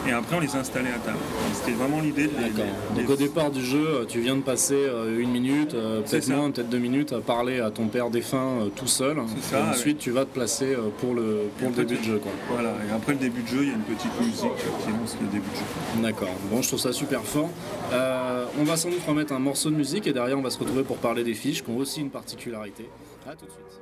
et 0.07 0.12
après 0.12 0.36
on 0.38 0.39
les 0.39 0.56
installait 0.56 0.89
à 0.89 1.00
table 1.00 1.18
c'était 1.54 1.71
vraiment 1.74 2.00
l'idée 2.00 2.27
de 2.27 2.31
les- 2.38 3.01
Donc 3.01 3.09
au 3.09 3.15
départ 3.15 3.51
du 3.51 3.63
jeu, 3.63 4.06
tu 4.07 4.19
viens 4.21 4.36
de 4.36 4.42
passer 4.42 4.75
euh, 4.75 5.19
une 5.19 5.31
minute, 5.31 5.74
euh, 5.74 6.01
peut-être 6.01 6.30
moins, 6.30 6.50
peut-être 6.51 6.69
deux 6.69 6.77
minutes, 6.77 7.13
à 7.13 7.19
parler 7.19 7.59
à 7.59 7.71
ton 7.71 7.88
père 7.88 8.09
défunt 8.09 8.62
euh, 8.62 8.69
tout 8.75 8.88
seul. 8.88 9.18
C'est 9.36 9.51
ça, 9.56 9.59
Et 9.59 9.69
ensuite, 9.69 9.98
tu 10.00 10.12
vas 10.12 10.25
te 10.25 10.33
placer 10.33 10.75
pour 11.00 11.13
le, 11.13 11.50
pour 11.59 11.69
le 11.69 11.75
début 11.75 11.98
de 11.98 12.04
jeu. 12.04 12.19
Quoi. 12.19 12.31
voilà 12.50 12.74
et 12.89 12.94
après 12.95 13.13
le 13.13 13.19
début 13.19 13.42
de 13.42 13.48
jeu 13.48 13.59
il 13.63 13.68
y 13.69 13.71
a 13.71 13.75
une 13.75 13.81
petite 13.81 14.12
musique 14.19 14.39
qui 14.83 14.92
lance 14.92 15.18
le 15.21 15.27
début 15.27 15.50
de 15.50 15.56
jeu 15.56 16.01
D'accord. 16.04 16.30
Bon, 16.51 16.62
je 16.62 16.68
trouve 16.68 16.80
ça 16.80 16.94
super 16.94 17.24
fort. 17.24 17.50
Euh, 17.94 18.45
on 18.59 18.63
va 18.63 18.77
sans 18.77 18.89
doute 18.89 19.01
remettre 19.07 19.33
un 19.33 19.39
morceau 19.39 19.69
de 19.69 19.75
musique 19.75 20.07
et 20.07 20.13
derrière, 20.13 20.38
on 20.38 20.42
va 20.42 20.50
se 20.50 20.59
retrouver 20.59 20.83
pour 20.83 20.98
parler 20.98 21.24
des 21.24 21.33
fiches 21.33 21.63
qui 21.63 21.69
ont 21.71 21.77
aussi 21.77 22.01
une 22.01 22.09
particularité. 22.12 22.88
À 23.27 23.31
tout 23.36 23.45
de 23.45 23.51
suite. 23.51 23.81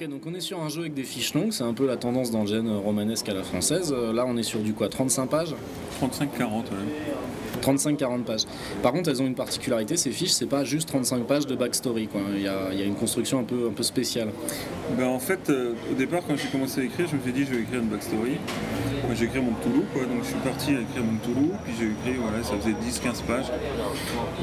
Ok, 0.00 0.08
donc 0.08 0.22
on 0.26 0.34
est 0.34 0.40
sur 0.40 0.60
un 0.62 0.68
jeu 0.68 0.82
avec 0.82 0.94
des 0.94 1.02
fiches 1.02 1.34
longues, 1.34 1.52
c'est 1.52 1.64
un 1.64 1.74
peu 1.74 1.86
la 1.86 1.96
tendance 1.96 2.30
dans 2.30 2.42
le 2.42 2.46
gène 2.46 2.70
romanesque 2.70 3.28
à 3.28 3.34
la 3.34 3.42
française. 3.42 3.92
Euh, 3.94 4.12
Là, 4.12 4.24
on 4.26 4.36
est 4.36 4.42
sur 4.42 4.60
du 4.60 4.72
quoi 4.72 4.88
35 4.88 5.26
pages 5.26 5.54
35-40 6.00 6.20
ouais. 6.40 7.62
35-40 7.62 8.22
pages. 8.22 8.42
Par 8.82 8.92
contre, 8.92 9.10
elles 9.10 9.20
ont 9.20 9.26
une 9.26 9.34
particularité, 9.34 9.96
ces 9.96 10.10
fiches, 10.10 10.30
c'est 10.30 10.46
pas 10.46 10.64
juste 10.64 10.88
35 10.88 11.24
pages 11.24 11.46
de 11.46 11.54
backstory. 11.54 12.06
Quoi. 12.06 12.22
Il, 12.34 12.42
y 12.42 12.48
a, 12.48 12.72
il 12.72 12.78
y 12.78 12.82
a 12.82 12.86
une 12.86 12.94
construction 12.94 13.40
un 13.40 13.44
peu, 13.44 13.68
un 13.68 13.72
peu 13.72 13.82
spéciale. 13.82 14.28
Ben, 14.96 15.06
en 15.06 15.18
fait, 15.18 15.50
euh, 15.50 15.74
au 15.90 15.94
départ, 15.94 16.22
quand 16.26 16.36
j'ai 16.36 16.48
commencé 16.48 16.80
à 16.80 16.84
écrire, 16.84 17.06
je 17.06 17.16
me 17.16 17.20
suis 17.20 17.32
dit 17.32 17.44
je 17.44 17.54
vais 17.54 17.62
écrire 17.62 17.80
une 17.80 17.88
backstory. 17.88 18.38
J'ai 19.14 19.24
écrit 19.24 19.40
mon 19.40 19.52
quoi, 19.52 20.02
donc 20.04 20.22
je 20.22 20.28
suis 20.28 20.36
parti 20.36 20.70
à 20.70 20.80
écrire 20.80 21.02
mon 21.04 21.18
Cthulhu, 21.18 21.50
puis 21.64 21.74
j'ai 21.78 21.86
écrit, 21.86 22.20
voilà, 22.20 22.42
ça 22.42 22.54
faisait 22.56 22.72
10-15 22.74 23.22
pages. 23.24 23.50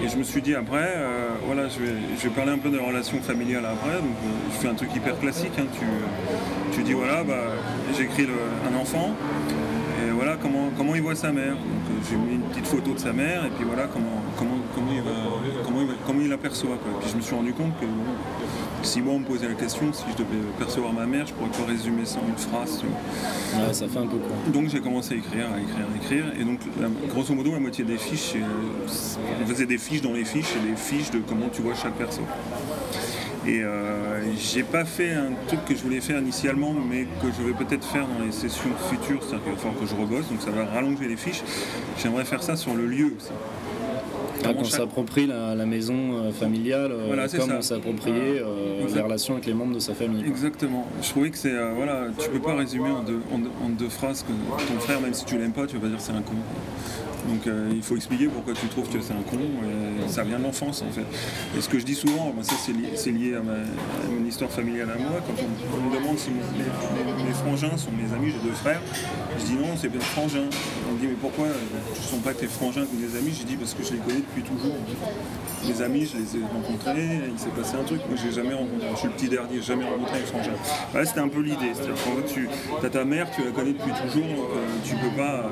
Et 0.03 0.07
je 0.07 0.17
me 0.17 0.23
suis 0.23 0.41
dit 0.41 0.55
après, 0.55 0.93
euh, 0.97 1.29
voilà, 1.45 1.67
je 1.67 1.79
vais, 1.79 1.93
je 2.17 2.23
vais 2.27 2.33
parler 2.35 2.51
un 2.51 2.57
peu 2.57 2.69
de 2.69 2.77
la 2.77 2.83
relation 2.83 3.19
familiale 3.21 3.65
après, 3.65 3.95
donc 3.97 4.17
euh, 4.23 4.51
je 4.53 4.57
fais 4.57 4.67
un 4.67 4.73
truc 4.75 4.93
hyper 4.95 5.17
classique. 5.19 5.53
hein, 5.57 5.65
tu, 5.73 5.85
tu 6.75 6.83
dis, 6.83 6.93
voilà, 6.93 7.23
bah, 7.23 7.53
j'écris 7.97 8.27
un 8.69 8.75
enfant, 8.77 9.13
et 10.05 10.11
voilà 10.11 10.35
comment, 10.41 10.69
comment 10.77 10.95
il 10.95 11.01
voit 11.01 11.15
sa 11.15 11.31
mère. 11.31 11.53
Euh, 11.53 12.03
j'ai 12.09 12.15
mis 12.15 12.35
une 12.35 12.41
petite 12.41 12.67
photo 12.67 12.93
de 12.93 12.99
sa 12.99 13.13
mère, 13.13 13.45
et 13.45 13.49
puis 13.49 13.65
voilà 13.65 13.87
comment, 13.91 14.21
comment, 14.37 14.57
comment, 14.75 14.91
il, 14.93 15.01
va, 15.01 15.11
comment, 15.65 15.81
il, 15.81 15.87
comment 16.05 16.21
il 16.21 16.33
aperçoit. 16.33 16.77
Puis 17.01 17.09
je 17.11 17.17
me 17.17 17.21
suis 17.21 17.35
rendu 17.35 17.53
compte 17.53 17.73
que 17.79 17.85
si 18.83 19.01
moi 19.01 19.13
on 19.15 19.19
me 19.19 19.25
posait 19.25 19.47
la 19.47 19.53
question, 19.55 19.91
si 19.93 20.03
je 20.11 20.17
devais 20.17 20.41
percevoir 20.57 20.93
ma 20.93 21.05
mère, 21.05 21.25
je 21.27 21.33
pourrais 21.33 21.49
pas 21.49 21.65
résumer 21.71 22.05
ça 22.05 22.19
en 22.19 22.27
une 22.29 22.37
phrase. 22.37 22.81
Ouais, 23.55 23.73
ça 23.73 23.87
fait 23.87 23.99
un 23.99 24.07
peu 24.07 24.17
court. 24.17 24.35
Donc 24.53 24.69
j'ai 24.69 24.79
commencé 24.79 25.15
à 25.15 25.17
écrire, 25.17 25.47
à 25.53 25.59
écrire, 25.59 25.85
à 25.93 25.97
écrire. 26.03 26.25
Et 26.39 26.43
donc 26.43 26.59
la- 26.79 26.89
grosso 27.09 27.33
modo, 27.33 27.51
la 27.51 27.59
moitié 27.59 27.83
des 27.83 27.97
fiches, 27.97 28.35
on 29.41 29.45
faisait 29.45 29.65
des 29.65 29.77
fiches 29.77 30.01
dans 30.01 30.13
les 30.13 30.25
fiches 30.25 30.53
et 30.55 30.69
des 30.69 30.75
fiches 30.75 31.11
de 31.11 31.19
comment 31.19 31.49
tu 31.51 31.61
vois 31.61 31.73
chaque 31.75 31.93
perso. 31.95 32.21
Et 33.45 33.61
euh, 33.63 34.21
j'ai 34.37 34.63
pas 34.63 34.83
fait 34.83 35.13
un 35.13 35.29
truc 35.47 35.63
que 35.65 35.73
je 35.75 35.81
voulais 35.81 36.01
faire 36.01 36.19
initialement, 36.19 36.73
mais 36.73 37.03
que 37.21 37.27
je 37.37 37.43
vais 37.47 37.53
peut-être 37.53 37.85
faire 37.85 38.05
dans 38.05 38.25
les 38.25 38.31
sessions 38.33 38.69
futures, 38.89 39.21
c'est-à-dire 39.23 39.43
qu'il 39.43 39.53
va 39.53 39.57
falloir 39.57 39.79
que 39.79 39.85
je 39.85 39.95
rebosse, 39.95 40.27
donc 40.29 40.41
ça 40.41 40.51
va 40.51 40.65
rallonger 40.65 41.07
les 41.07 41.15
fiches. 41.15 41.43
J'aimerais 41.97 42.25
faire 42.25 42.43
ça 42.43 42.57
sur 42.57 42.73
le 42.75 42.85
lieu 42.85 43.13
aussi. 43.17 43.29
Ah, 44.39 44.47
Comment 44.49 44.53
qu'on 44.59 44.63
chaque- 44.65 44.73
s'approprie 44.79 45.27
la, 45.27 45.55
la 45.55 45.65
maison 45.65 45.95
euh, 46.13 46.31
familiale, 46.31 46.91
euh, 46.91 47.03
Voilà, 47.07 47.27
comme 47.27 47.39
ça. 47.39 47.45
on 47.45 47.49
euh, 48.11 48.81
Exact. 48.83 48.95
les 48.95 49.01
relations 49.01 49.33
avec 49.33 49.45
les 49.45 49.53
membres 49.53 49.73
de 49.75 49.79
sa 49.79 49.93
famille. 49.93 50.21
quoi. 50.21 50.29
Exactement. 50.29 50.87
Je 51.01 51.09
trouvais 51.09 51.29
que 51.31 51.37
c'est. 51.37 51.51
euh, 51.53 51.73
voilà, 51.75 52.07
tu 52.17 52.29
peux 52.29 52.39
pas 52.39 52.55
résumer 52.55 52.89
en 52.89 53.03
deux, 53.03 53.19
en 53.31 53.39
deux- 53.39 53.49
en 53.65 53.69
deux 53.69 53.89
phrases 53.89 54.23
que 54.23 54.31
ton 54.73 54.79
frère, 54.79 55.01
même 55.01 55.13
si 55.13 55.25
tu 55.25 55.37
l'aimes 55.37 55.51
pas, 55.53 55.65
tu 55.65 55.75
vas 55.75 55.81
pas 55.81 55.87
dire 55.87 55.99
c'est 56.01 56.11
un 56.13 56.21
con. 56.21 56.33
Donc 57.27 57.45
euh, 57.47 57.67
il 57.75 57.81
faut 57.83 57.97
expliquer 57.97 58.27
pourquoi 58.27 58.53
tu 58.53 58.67
trouves 58.67 58.87
que 58.87 59.01
c'est 59.01 59.11
un 59.11 59.21
con. 59.29 59.37
Et 59.37 60.07
ça 60.09 60.23
vient 60.23 60.37
de 60.39 60.43
l'enfance 60.43 60.81
en 60.87 60.91
fait. 60.91 61.03
Et 61.57 61.61
ce 61.61 61.67
que 61.67 61.77
je 61.77 61.83
dis 61.85 61.95
souvent, 61.95 62.31
ben, 62.35 62.41
ça 62.43 62.55
c'est 62.55 62.71
lié, 63.11 63.35
à, 63.35 63.41
ma, 63.41 63.51
à 63.53 63.57
mon 64.09 64.25
histoire 64.25 64.49
familiale 64.49 64.89
à 64.91 64.97
moi. 64.97 65.19
Quand 65.27 65.33
on, 65.43 65.77
on 65.77 65.89
me 65.89 65.93
demande 65.99 66.17
si 66.17 66.29
mon- 66.29 67.25
mes, 67.25 67.33
frangins 67.33 67.75
sont 67.75 67.91
mes 67.91 68.13
amis, 68.15 68.31
j'ai 68.31 68.47
deux 68.47 68.55
frères, 68.55 68.81
je 69.39 69.43
dis 69.45 69.55
non, 69.55 69.75
c'est 69.75 69.93
mes 69.93 69.99
frangins. 69.99 70.47
On 70.89 70.93
me 70.93 70.99
dit 71.01 71.07
mais 71.07 71.17
pourquoi 71.19 71.47
euh, 71.47 71.53
ce 71.95 71.99
ne 72.01 72.05
sont 72.07 72.19
pas 72.23 72.33
tes 72.33 72.47
frangins 72.47 72.83
ou 72.83 72.95
des 72.95 73.17
amis? 73.17 73.35
Je 73.37 73.43
dis 73.45 73.57
parce 73.57 73.73
que 73.73 73.83
je 73.83 73.91
les 73.93 73.99
connais 73.99 74.23
depuis 74.29 74.43
toujours. 74.43 74.75
Mes 75.67 75.81
amis, 75.81 76.05
je 76.05 76.17
les 76.17 76.37
ai 76.37 76.43
rencontrés, 76.53 77.19
il 77.33 77.39
s'est 77.39 77.49
passé 77.49 77.75
un 77.75 77.83
truc. 77.83 77.99
Moi, 78.07 78.17
j'ai 78.23 78.31
jamais 78.31 78.53
rencontré. 78.53 78.87
Je 78.93 78.97
suis 78.99 79.07
le 79.07 79.13
petit 79.15 79.27
dernier, 79.27 79.61
jamais 79.61 79.85
rencontré 79.85 80.19
étranger. 80.19 80.51
C'était 81.03 81.19
un 81.19 81.27
peu 81.27 81.41
l'idée. 81.41 81.71
C'est-à-dire 81.73 81.95
tu 82.27 82.47
as 82.85 82.89
ta 82.89 83.03
mère, 83.03 83.27
tu 83.31 83.43
la 83.43 83.51
connais 83.51 83.73
depuis 83.73 83.91
toujours, 84.05 84.23
euh, 84.23 84.57
tu 84.85 84.95
peux 84.95 85.15
pas. 85.17 85.45
euh, 85.45 85.49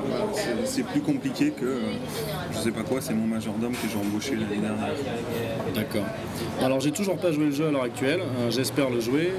c'est- 0.64 0.84
plus 0.86 1.00
compliqué 1.00 1.50
que. 1.50 1.64
euh, 1.64 1.80
je 2.52 2.58
sais 2.58 2.70
pas 2.70 2.82
quoi, 2.82 3.00
c'est 3.00 3.12
mon 3.14 3.26
majordome 3.26 3.72
que 3.72 3.88
j'ai 3.92 3.98
embauché 3.98 4.32
l'année 4.36 4.60
dernière. 4.62 4.94
D'accord. 5.74 6.04
Alors 6.62 6.80
j'ai 6.80 6.92
toujours 6.92 7.16
pas 7.16 7.32
joué 7.32 7.46
le 7.46 7.50
jeu 7.50 7.66
à 7.66 7.70
l'heure 7.72 7.82
actuelle, 7.82 8.20
Euh, 8.20 8.50
j'espère 8.50 8.88
le 8.90 9.00
jouer, 9.00 9.32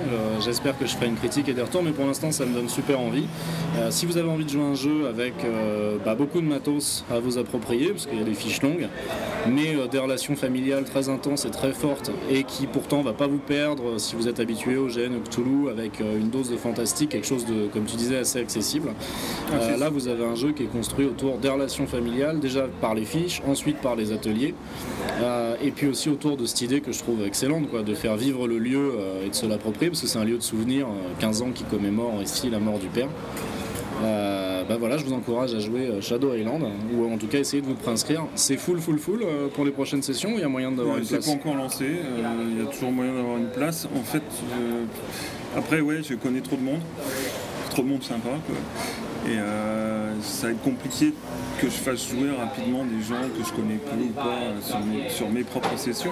j'espère 0.43 0.77
que 0.77 0.85
je 0.85 0.93
ferai 0.95 1.07
une 1.07 1.15
critique 1.15 1.47
et 1.47 1.53
des 1.53 1.61
retours, 1.61 1.83
mais 1.83 1.91
pour 1.91 2.05
l'instant 2.05 2.31
ça 2.31 2.45
me 2.45 2.53
donne 2.53 2.67
super 2.69 2.99
envie. 2.99 3.27
Si 3.89 4.05
vous 4.05 4.17
avez 4.17 4.29
envie 4.29 4.43
de 4.45 4.49
jouer 4.49 4.63
un 4.63 4.75
jeu 4.75 5.07
avec 5.07 5.33
bah, 6.05 6.15
beaucoup 6.15 6.41
de 6.41 6.45
matos 6.47 7.05
à 7.11 7.19
vous 7.19 7.37
approprier, 7.37 7.91
parce 7.91 8.05
qu'il 8.05 8.17
y 8.19 8.21
a 8.21 8.25
des 8.25 8.33
fiches 8.33 8.61
longues, 8.61 8.87
mais 9.53 9.75
euh, 9.75 9.87
des 9.87 9.99
relations 9.99 10.35
familiales 10.35 10.83
très 10.83 11.09
intenses 11.09 11.45
et 11.45 11.51
très 11.51 11.71
fortes, 11.71 12.11
et 12.29 12.43
qui 12.43 12.67
pourtant 12.67 13.01
va 13.01 13.13
pas 13.13 13.27
vous 13.27 13.37
perdre 13.37 13.95
euh, 13.95 13.97
si 13.97 14.15
vous 14.15 14.27
êtes 14.27 14.39
habitué 14.39 14.77
au 14.77 14.87
GN, 14.87 15.15
au 15.15 15.19
Cthulhu, 15.19 15.69
avec 15.69 16.01
euh, 16.01 16.19
une 16.19 16.29
dose 16.29 16.49
de 16.49 16.57
fantastique, 16.57 17.09
quelque 17.09 17.27
chose 17.27 17.45
de, 17.45 17.67
comme 17.67 17.85
tu 17.85 17.95
disais, 17.95 18.17
assez 18.17 18.39
accessible. 18.39 18.89
Euh, 19.53 19.77
là 19.77 19.89
vous 19.89 20.07
avez 20.07 20.25
un 20.25 20.35
jeu 20.35 20.51
qui 20.51 20.63
est 20.63 20.71
construit 20.71 21.05
autour 21.05 21.37
des 21.37 21.49
relations 21.49 21.87
familiales, 21.87 22.39
déjà 22.39 22.67
par 22.81 22.95
les 22.95 23.05
fiches, 23.05 23.41
ensuite 23.47 23.77
par 23.77 23.95
les 23.95 24.11
ateliers. 24.11 24.53
Et 25.63 25.71
puis 25.71 25.87
aussi 25.87 26.09
autour 26.09 26.37
de 26.37 26.45
cette 26.45 26.61
idée 26.61 26.81
que 26.81 26.91
je 26.91 26.99
trouve 26.99 27.25
excellente, 27.25 27.69
quoi, 27.69 27.81
de 27.81 27.95
faire 27.95 28.15
vivre 28.15 28.47
le 28.47 28.59
lieu 28.59 28.93
et 29.25 29.29
de 29.29 29.35
se 29.35 29.45
l'approprier, 29.45 29.89
parce 29.89 30.01
que 30.01 30.07
c'est 30.07 30.19
un 30.19 30.25
lieu 30.25 30.37
de 30.37 30.43
souvenir, 30.43 30.87
euh, 30.87 31.19
15 31.19 31.41
ans 31.41 31.51
qui 31.53 31.63
commémore 31.63 32.21
ici 32.21 32.49
la 32.49 32.59
mort 32.59 32.79
du 32.79 32.87
père. 32.87 33.09
Euh, 34.03 34.36
bah 34.67 34.75
voilà, 34.77 34.97
je 34.97 35.05
vous 35.05 35.13
encourage 35.13 35.53
à 35.53 35.59
jouer 35.59 35.87
euh, 35.87 36.01
Shadow 36.01 36.33
Island, 36.33 36.63
ou 36.93 37.11
en 37.11 37.17
tout 37.17 37.27
cas 37.27 37.39
essayer 37.39 37.61
de 37.61 37.67
vous 37.67 37.75
préinscrire. 37.75 38.25
C'est 38.35 38.57
full, 38.57 38.79
full, 38.79 38.99
full 38.99 39.23
euh, 39.23 39.47
pour 39.47 39.63
les 39.63 39.71
prochaines 39.71 40.01
sessions, 40.01 40.31
il 40.35 40.41
y 40.41 40.43
a 40.43 40.49
moyen 40.49 40.71
d'avoir 40.71 40.97
une 40.97 41.05
c'est 41.05 41.15
place. 41.15 41.25
pas 41.25 41.31
encore 41.31 41.55
lancé, 41.55 41.85
euh, 41.85 42.49
il 42.51 42.57
y 42.57 42.61
a 42.61 42.69
toujours 42.69 42.91
moyen 42.91 43.13
d'avoir 43.13 43.37
une 43.37 43.49
place. 43.49 43.87
En 43.95 44.03
fait, 44.03 44.23
après, 45.55 45.79
ouais, 45.79 46.01
je 46.03 46.15
connais 46.15 46.41
trop 46.41 46.57
de 46.57 46.63
monde, 46.63 46.81
trop 47.69 47.81
de 47.81 47.87
monde 47.87 48.03
sympa, 48.03 48.29
quoi. 48.45 48.55
Et 49.31 49.37
ça 50.21 50.47
va 50.47 50.53
être 50.53 50.61
compliqué 50.61 51.13
que 51.59 51.67
je 51.67 51.75
fasse 51.75 52.09
jouer 52.09 52.31
rapidement 52.31 52.85
des 52.85 53.01
gens 53.03 53.21
que 53.37 53.43
je 53.45 53.53
connais 53.53 53.77
plus 53.77 54.05
ou 54.09 54.13
pas 54.13 54.61
sur 54.61 54.79
mes, 54.79 55.09
sur 55.09 55.29
mes 55.29 55.43
propres 55.43 55.77
sessions. 55.77 56.11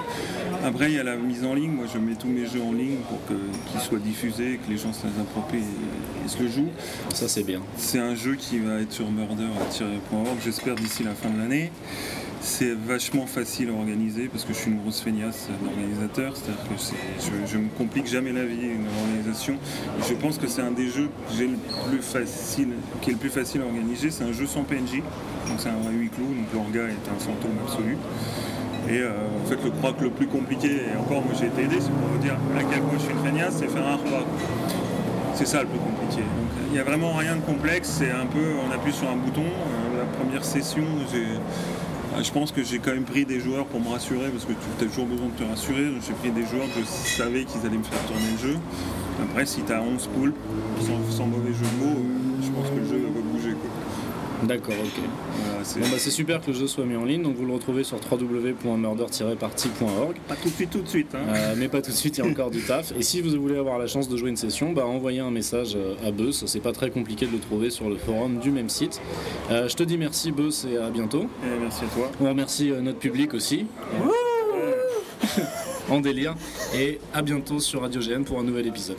Après, 0.63 0.91
il 0.91 0.95
y 0.95 0.99
a 0.99 1.03
la 1.03 1.15
mise 1.15 1.45
en 1.45 1.53
ligne. 1.53 1.71
Moi, 1.71 1.85
je 1.91 1.99
mets 1.99 2.15
tous 2.15 2.27
mes 2.27 2.45
jeux 2.45 2.61
en 2.61 2.73
ligne 2.73 2.97
pour 3.09 3.19
qu'ils 3.27 3.81
soient 3.81 3.99
diffusés, 3.99 4.59
que 4.65 4.69
les 4.69 4.77
gens 4.77 4.93
se 4.93 5.05
les 5.05 5.21
approprient 5.21 5.57
et, 5.57 6.25
et 6.25 6.27
se 6.27 6.41
le 6.41 6.49
jouent. 6.49 6.71
Ça 7.13 7.27
c'est 7.27 7.43
bien. 7.43 7.61
C'est 7.77 7.99
un 7.99 8.15
jeu 8.15 8.35
qui 8.35 8.59
va 8.59 8.81
être 8.81 8.91
sur 8.91 9.09
murder.org, 9.11 10.37
j'espère 10.43 10.75
d'ici 10.75 11.03
la 11.03 11.13
fin 11.13 11.29
de 11.29 11.37
l'année. 11.39 11.71
C'est 12.47 12.77
vachement 12.77 13.25
facile 13.25 13.69
à 13.69 13.73
organiser 13.73 14.27
parce 14.27 14.43
que 14.45 14.53
je 14.53 14.59
suis 14.59 14.71
une 14.71 14.77
grosse 14.77 15.01
feignasse 15.01 15.49
d'organisateur, 15.63 16.37
c'est-à-dire 16.37 16.61
que 16.69 16.75
je, 16.77 17.51
je 17.51 17.57
me 17.57 17.69
complique 17.69 18.05
jamais 18.05 18.31
la 18.31 18.45
vie 18.45 18.67
une 18.67 18.85
organisation. 19.01 19.57
Je 20.07 20.13
pense 20.13 20.37
que 20.37 20.45
c'est 20.45 20.61
un 20.61 20.69
des 20.69 20.87
jeux 20.87 21.09
qui 21.31 21.41
est 21.41 21.47
le 21.47 23.17
plus 23.17 23.29
facile 23.29 23.61
à 23.61 23.65
organiser. 23.65 24.11
C'est 24.11 24.23
un 24.25 24.31
jeu 24.31 24.45
sans 24.45 24.61
PNJ, 24.61 25.01
donc 25.47 25.57
c'est 25.57 25.69
un 25.69 25.77
vrai 25.77 25.91
huis 25.93 26.09
clos, 26.09 26.27
donc 26.27 26.53
l'orga 26.53 26.87
est 26.87 27.09
un 27.09 27.19
fantôme 27.19 27.57
absolu. 27.65 27.97
Et 28.89 28.99
euh, 28.99 29.09
en 29.43 29.49
fait, 29.49 29.57
le 29.63 29.71
croc 29.71 29.99
le 29.99 30.11
plus 30.11 30.27
compliqué, 30.27 30.83
et 30.93 30.97
encore 30.97 31.25
moi 31.25 31.33
j'ai 31.37 31.47
été 31.47 31.63
aidé, 31.63 31.77
c'est 31.79 31.89
pour 31.89 32.09
vous 32.09 32.19
dire 32.19 32.37
à 32.55 32.63
quel 32.63 32.81
point 32.81 32.99
je 32.99 33.05
suis 33.05 33.11
une 33.11 33.23
feignasse, 33.23 33.55
c'est 33.57 33.67
faire 33.67 33.87
un 33.87 33.95
repas. 33.95 34.23
C'est 35.33 35.47
ça 35.47 35.63
le 35.63 35.67
plus 35.67 35.79
compliqué. 35.79 36.21
Il 36.67 36.73
n'y 36.73 36.79
a 36.79 36.83
vraiment 36.83 37.13
rien 37.13 37.37
de 37.37 37.41
complexe, 37.41 37.89
c'est 37.97 38.11
un 38.11 38.27
peu, 38.27 38.53
on 38.63 38.71
appuie 38.71 38.93
sur 38.93 39.09
un 39.09 39.15
bouton. 39.15 39.41
Euh, 39.41 39.97
la 39.97 40.05
première 40.17 40.45
session, 40.45 40.83
j'ai, 41.11 41.25
je 42.23 42.31
pense 42.31 42.51
que 42.51 42.63
j'ai 42.63 42.79
quand 42.79 42.93
même 42.93 43.03
pris 43.03 43.25
des 43.25 43.39
joueurs 43.39 43.65
pour 43.65 43.79
me 43.79 43.89
rassurer, 43.89 44.29
parce 44.29 44.45
que 44.45 44.53
tu 44.53 44.85
as 44.85 44.87
toujours 44.87 45.05
besoin 45.05 45.27
de 45.27 45.43
te 45.43 45.43
rassurer. 45.43 45.91
J'ai 46.05 46.13
pris 46.13 46.31
des 46.31 46.45
joueurs 46.45 46.67
que 46.73 46.79
je 46.79 46.85
savais 46.85 47.43
qu'ils 47.43 47.65
allaient 47.65 47.77
me 47.77 47.83
faire 47.83 48.01
tourner 48.05 48.31
le 48.31 48.37
jeu. 48.37 48.57
Après, 49.21 49.45
si 49.45 49.61
tu 49.61 49.71
as 49.71 49.81
11 49.81 50.07
poules, 50.07 50.33
sans, 51.09 51.25
mauvais 51.25 51.53
jeu 51.53 51.65
de 51.65 51.85
mots, 51.85 52.05
je 52.41 52.49
pense 52.49 52.69
que 52.69 52.79
le 52.79 52.85
jeu 52.85 53.01
va 53.03 53.21
bouger. 53.21 53.44
D'accord, 54.47 54.75
ok. 54.83 55.01
Voilà, 55.43 55.63
c'est 55.63 55.79
Bon 55.79 55.87
bah 55.89 55.95
c'est 55.97 56.11
super 56.11 56.39
que 56.41 56.47
le 56.51 56.57
jeu 56.57 56.67
soit 56.67 56.85
mis 56.85 56.95
en 56.95 57.05
ligne, 57.05 57.23
donc 57.23 57.35
vous 57.35 57.45
le 57.45 57.53
retrouvez 57.53 57.83
sur 57.83 57.97
www.murder-party.org. 57.99 60.15
pas 60.27 60.35
tout 60.35 60.49
de 60.49 60.53
suite, 60.53 60.69
tout 60.69 60.81
de 60.81 60.87
suite. 60.87 61.15
hein. 61.15 61.19
Euh, 61.33 61.55
mais 61.57 61.67
pas 61.67 61.81
tout 61.81 61.91
de 61.91 61.95
suite, 61.95 62.17
il 62.17 62.23
y 62.23 62.27
a 62.27 62.29
encore 62.29 62.51
du 62.51 62.61
taf. 62.67 62.93
Et 62.97 63.01
si 63.01 63.21
vous 63.21 63.31
voulez 63.41 63.57
avoir 63.57 63.79
la 63.79 63.87
chance 63.87 64.07
de 64.09 64.17
jouer 64.17 64.29
une 64.29 64.37
session, 64.37 64.71
bah, 64.73 64.85
envoyez 64.85 65.19
un 65.19 65.31
message 65.31 65.75
euh, 65.75 65.95
à 66.07 66.11
Beus. 66.11 66.43
C'est 66.45 66.59
pas 66.59 66.73
très 66.73 66.89
compliqué 66.91 67.25
de 67.25 67.31
le 67.31 67.39
trouver 67.39 67.69
sur 67.69 67.89
le 67.89 67.95
forum 67.97 68.39
du 68.39 68.51
même 68.51 68.69
site. 68.69 69.01
Euh, 69.51 69.67
je 69.67 69.75
te 69.75 69.83
dis 69.83 69.97
merci 69.97 70.31
Beus 70.31 70.65
et 70.71 70.77
à 70.77 70.89
bientôt. 70.89 71.23
Et 71.43 71.59
merci 71.59 71.83
à 71.85 71.87
toi. 71.87 72.11
On 72.21 72.29
remercie 72.29 72.71
notre 72.81 72.99
public 72.99 73.33
aussi. 73.33 73.65
en 75.89 75.99
délire. 75.99 76.35
Et 76.75 76.99
à 77.13 77.21
bientôt 77.21 77.59
sur 77.59 77.81
Radio 77.81 78.01
GN 78.01 78.23
pour 78.23 78.39
un 78.39 78.43
nouvel 78.43 78.67
épisode. 78.67 78.97